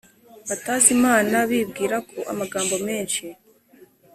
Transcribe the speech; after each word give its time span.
batazi 0.47 0.87
imana, 0.97 1.35
bibwira 1.49 1.97
ko 2.09 2.17
amagambo 2.31 2.75
menshi 2.87 3.23